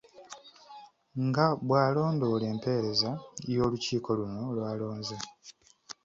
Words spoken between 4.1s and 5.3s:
luno lwalonze.